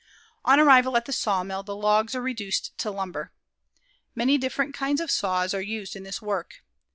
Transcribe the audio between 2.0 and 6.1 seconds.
are reduced to lumber. Many different kinds of saws are used in